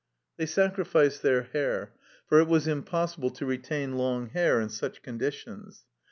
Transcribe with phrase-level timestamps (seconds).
[0.37, 1.93] They sacrificed their hair,
[2.25, 5.85] for it was impossible to retain long hair in such conditions.